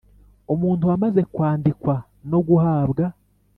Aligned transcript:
Umuntu 0.53 0.83
wamaze 0.91 1.21
kwandikwa 1.33 1.95
no 2.29 2.39
guhabwa 2.47 3.03